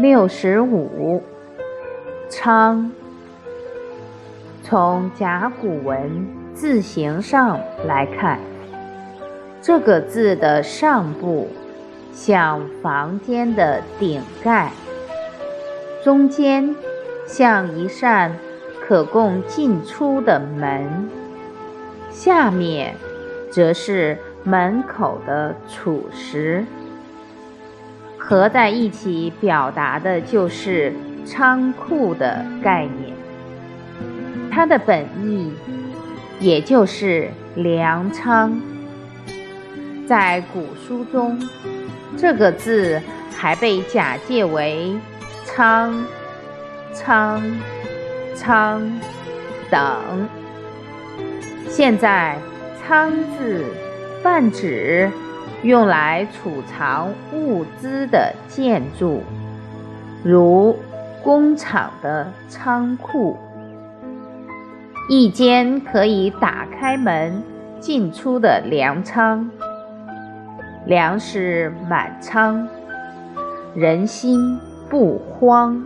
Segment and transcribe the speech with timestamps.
[0.00, 1.20] 六十五，
[2.28, 2.92] 仓。
[4.62, 6.24] 从甲骨文
[6.54, 8.38] 字形上来看，
[9.60, 11.48] 这个字的上部
[12.12, 14.70] 像房间的顶盖，
[16.04, 16.76] 中间
[17.26, 18.36] 像一扇
[18.86, 21.08] 可供进出的门，
[22.08, 22.94] 下面
[23.50, 26.64] 则是门口的储石。
[28.28, 30.92] 合在一起表达的就是
[31.24, 33.16] 仓库的概念，
[34.50, 35.50] 它的本意
[36.38, 38.60] 也就是粮仓。
[40.06, 41.40] 在古书中，
[42.18, 43.00] 这个字
[43.34, 44.94] 还被假借为
[45.46, 46.04] 仓、
[46.92, 47.42] 仓、
[48.34, 48.92] 仓
[49.70, 49.80] 等。
[51.66, 52.36] 现在
[52.86, 53.64] “仓”字
[54.22, 55.10] 泛指。
[55.62, 59.22] 用来储藏物资的建筑，
[60.22, 60.76] 如
[61.22, 63.36] 工厂的仓库，
[65.08, 67.42] 一间可以打开门
[67.80, 69.50] 进出的粮仓，
[70.86, 72.68] 粮食满仓，
[73.74, 74.58] 人心
[74.88, 75.82] 不慌。